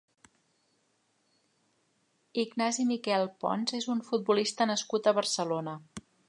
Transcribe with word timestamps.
Ignasi 2.45 2.87
Miquel 2.93 3.29
Pons 3.45 3.77
és 3.81 3.87
un 3.97 4.03
futbolista 4.09 4.69
nascut 4.73 5.11
a 5.13 5.15
Barcelona. 5.21 5.77